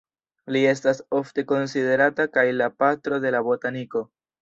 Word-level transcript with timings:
Li 0.55 0.63
estas 0.69 1.01
ofte 1.19 1.45
konsiderata 1.53 2.29
kaj 2.39 2.49
la 2.59 2.73
"patro 2.83 3.25
de 3.29 3.37
la 3.39 3.47
botaniko". 3.53 4.09